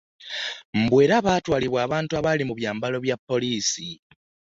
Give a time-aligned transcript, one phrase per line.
[0.81, 3.87] Mbu era baatwalibwa abantu abaali mu byambalo bya poliisi